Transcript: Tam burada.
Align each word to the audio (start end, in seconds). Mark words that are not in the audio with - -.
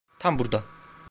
Tam 0.19 0.39
burada. 0.39 0.63